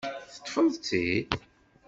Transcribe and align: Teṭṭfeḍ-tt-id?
Teṭṭfeḍ-tt-id? 0.33 1.29